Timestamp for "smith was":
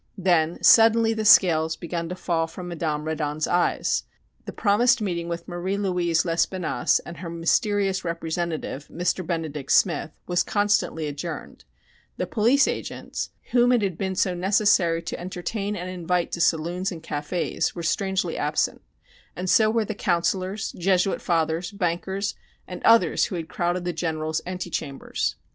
9.71-10.41